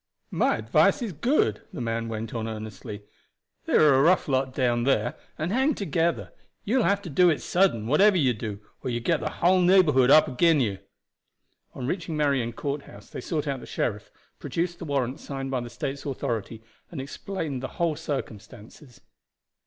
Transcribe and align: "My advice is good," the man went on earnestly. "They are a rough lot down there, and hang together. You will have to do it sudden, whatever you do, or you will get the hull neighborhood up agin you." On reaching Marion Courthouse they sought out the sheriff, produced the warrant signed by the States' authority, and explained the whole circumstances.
"My 0.31 0.57
advice 0.57 1.03
is 1.03 1.13
good," 1.13 1.61
the 1.71 1.79
man 1.79 2.07
went 2.09 2.33
on 2.33 2.47
earnestly. 2.47 3.03
"They 3.65 3.73
are 3.73 3.93
a 3.93 4.01
rough 4.01 4.27
lot 4.27 4.51
down 4.51 4.81
there, 4.83 5.13
and 5.37 5.51
hang 5.51 5.75
together. 5.75 6.31
You 6.63 6.77
will 6.77 6.85
have 6.85 7.03
to 7.03 7.09
do 7.11 7.29
it 7.29 7.39
sudden, 7.39 7.85
whatever 7.85 8.17
you 8.17 8.33
do, 8.33 8.61
or 8.81 8.89
you 8.89 8.99
will 8.99 9.03
get 9.03 9.19
the 9.19 9.29
hull 9.29 9.61
neighborhood 9.61 10.09
up 10.09 10.27
agin 10.27 10.59
you." 10.59 10.79
On 11.75 11.85
reaching 11.85 12.17
Marion 12.17 12.51
Courthouse 12.51 13.11
they 13.11 13.21
sought 13.21 13.47
out 13.47 13.59
the 13.59 13.67
sheriff, 13.67 14.09
produced 14.39 14.79
the 14.79 14.85
warrant 14.85 15.19
signed 15.19 15.51
by 15.51 15.59
the 15.59 15.69
States' 15.69 16.03
authority, 16.03 16.63
and 16.89 16.99
explained 16.99 17.61
the 17.61 17.67
whole 17.77 17.95
circumstances. 17.95 19.01